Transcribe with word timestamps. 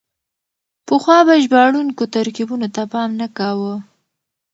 پخوا 0.87 1.17
به 1.27 1.33
ژباړونکو 1.43 2.03
ترکيبونو 2.15 2.67
ته 2.75 2.81
پام 2.91 3.09
نه 3.21 3.27
کاوه. 3.37 3.73